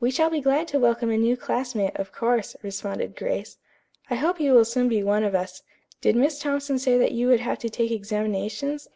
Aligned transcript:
"We 0.00 0.10
shall 0.10 0.30
be 0.30 0.40
glad 0.40 0.66
to 0.70 0.80
welcome 0.80 1.10
a 1.10 1.16
new 1.16 1.36
classmate, 1.36 1.94
of 1.94 2.10
course," 2.10 2.56
responded 2.60 3.14
Grace. 3.14 3.56
"I 4.10 4.16
hope 4.16 4.40
you 4.40 4.52
will 4.52 4.64
soon 4.64 4.88
be 4.88 5.04
one 5.04 5.22
of 5.22 5.32
us. 5.32 5.62
Did 6.00 6.16
Miss 6.16 6.40
Thompson 6.40 6.76
say 6.80 6.98
that 6.98 7.12
you 7.12 7.28
would 7.28 7.38
have 7.38 7.60
to 7.60 7.70
take 7.70 7.92
examinations?" 7.92 8.88